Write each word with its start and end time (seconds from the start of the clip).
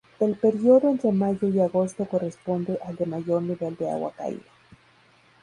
El 0.19 0.35
período 0.35 0.89
entre 0.89 1.11
mayo 1.11 1.47
y 1.47 1.59
agosto 1.59 2.05
corresponde 2.07 2.79
al 2.87 2.95
de 2.95 3.05
mayor 3.05 3.43
nivel 3.43 3.75
de 3.75 3.87
agua 3.87 4.11
caída. 4.13 4.41